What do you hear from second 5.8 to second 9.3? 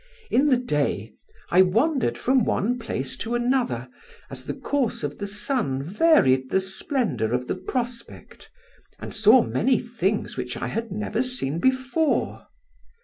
varied the splendour of the prospect, and